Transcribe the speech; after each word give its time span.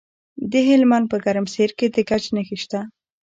د 0.51 0.53
هلمند 0.69 1.05
په 1.11 1.17
ګرمسیر 1.25 1.69
کې 1.79 1.87
د 1.95 1.97
ګچ 2.09 2.23
نښې 2.35 2.57
شته. 2.63 2.79